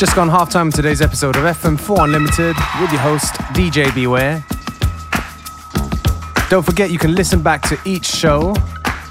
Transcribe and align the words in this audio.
Just 0.00 0.16
gone 0.16 0.30
halftime 0.30 0.64
in 0.64 0.72
today's 0.72 1.02
episode 1.02 1.36
of 1.36 1.42
FM4 1.42 2.04
Unlimited 2.04 2.56
with 2.80 2.90
your 2.90 3.02
host, 3.02 3.34
DJ 3.52 3.94
Beware. 3.94 4.42
Don't 6.48 6.64
forget 6.64 6.90
you 6.90 6.98
can 6.98 7.14
listen 7.14 7.42
back 7.42 7.60
to 7.68 7.78
each 7.84 8.06
show 8.06 8.56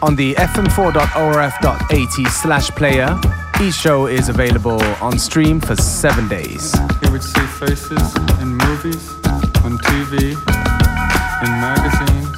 on 0.01 0.15
the 0.15 0.33
fm4.orf.at 0.33 2.31
slash 2.31 2.71
player. 2.71 3.15
Each 3.61 3.75
show 3.75 4.07
is 4.07 4.29
available 4.29 4.81
on 4.99 5.19
stream 5.19 5.61
for 5.61 5.75
seven 5.75 6.27
days. 6.27 6.73
He 7.03 7.09
would 7.11 7.21
see 7.21 7.45
faces 7.59 8.15
in 8.41 8.57
movies, 8.57 9.13
on 9.63 9.77
TV, 9.77 10.31
in 11.43 11.51
magazines, 11.61 12.35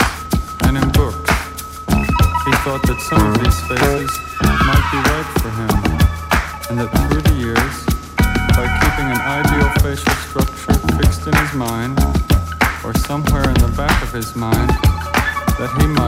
and 0.64 0.76
in 0.76 0.92
books. 0.92 1.32
He 2.44 2.52
thought 2.66 2.82
that 2.84 3.00
some 3.00 3.32
of 3.32 3.40
these 3.40 3.62
faces 3.70 4.31
ideal 9.92 10.06
structure 10.06 10.74
fixed 10.98 11.28
in 11.28 11.36
his 11.36 11.54
mind, 11.54 12.00
or 12.86 12.94
somewhere 12.94 13.44
in 13.44 13.56
the 13.56 13.74
back 13.76 14.02
of 14.02 14.14
his 14.14 14.36
mind, 14.38 14.70
that 15.60 15.70
he 15.82 15.88
might, 15.88 16.01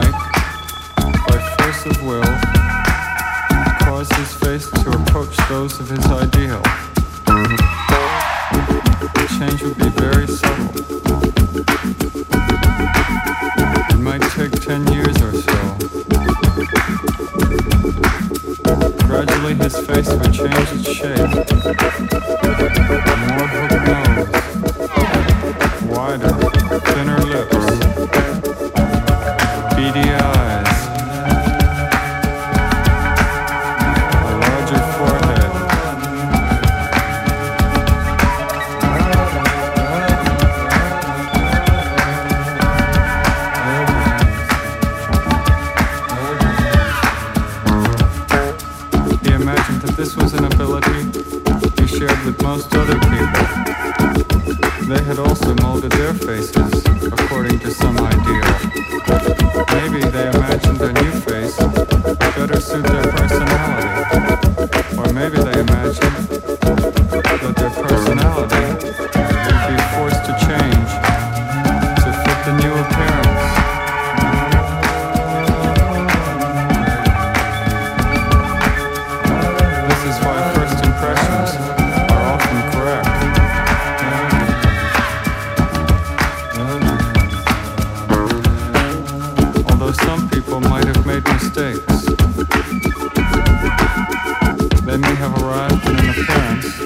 arrived 95.54 95.86
in 95.86 95.96
an 95.98 96.10
appearance 96.10 96.78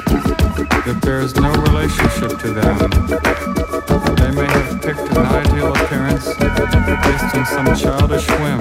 that 0.85 0.99
bears 1.03 1.35
no 1.37 1.51
relationship 1.63 2.39
to 2.39 2.53
them. 2.53 2.77
They 4.17 4.31
may 4.31 4.45
have 4.45 4.83
picked 4.83 5.17
an 5.17 5.25
ideal 5.25 5.73
appearance 5.73 6.27
based 6.37 7.35
on 7.35 7.47
some 7.47 7.75
childish 7.75 8.29
whim 8.29 8.61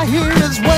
To 0.00 0.06
die 0.06 0.10
here 0.10 0.69